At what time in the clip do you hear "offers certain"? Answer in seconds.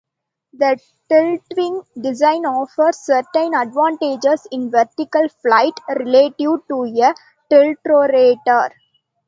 2.47-3.53